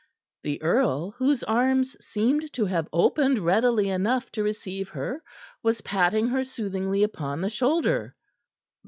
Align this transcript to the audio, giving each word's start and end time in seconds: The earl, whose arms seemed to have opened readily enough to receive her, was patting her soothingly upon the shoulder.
The 0.41 0.59
earl, 0.63 1.11
whose 1.11 1.43
arms 1.43 1.95
seemed 2.03 2.51
to 2.53 2.65
have 2.65 2.89
opened 2.91 3.37
readily 3.37 3.87
enough 3.91 4.31
to 4.31 4.41
receive 4.41 4.89
her, 4.89 5.23
was 5.61 5.81
patting 5.81 6.29
her 6.29 6.43
soothingly 6.43 7.03
upon 7.03 7.41
the 7.41 7.51
shoulder. 7.51 8.15